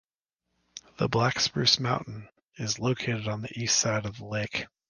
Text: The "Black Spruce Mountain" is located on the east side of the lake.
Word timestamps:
The 0.97 1.07
"Black 1.07 1.39
Spruce 1.39 1.79
Mountain" 1.79 2.27
is 2.57 2.79
located 2.79 3.27
on 3.27 3.43
the 3.43 3.51
east 3.55 3.77
side 3.79 4.07
of 4.07 4.17
the 4.17 4.25
lake. 4.25 4.65